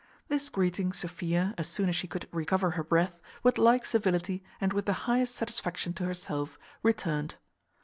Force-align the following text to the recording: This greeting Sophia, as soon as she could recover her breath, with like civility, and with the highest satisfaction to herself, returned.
This 0.29 0.49
greeting 0.49 0.93
Sophia, 0.93 1.53
as 1.59 1.67
soon 1.67 1.87
as 1.87 1.95
she 1.95 2.07
could 2.07 2.27
recover 2.31 2.71
her 2.71 2.83
breath, 2.83 3.21
with 3.43 3.59
like 3.59 3.85
civility, 3.85 4.43
and 4.59 4.73
with 4.73 4.87
the 4.87 4.93
highest 5.05 5.35
satisfaction 5.35 5.93
to 5.93 6.05
herself, 6.05 6.57
returned. 6.81 7.35